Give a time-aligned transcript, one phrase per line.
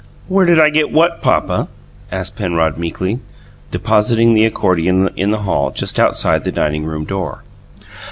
[0.27, 1.67] "Where did I get what, papa?"
[2.11, 3.19] asked Penrod meekly,
[3.69, 7.43] depositing the accordion in the hall just outside the dining room door.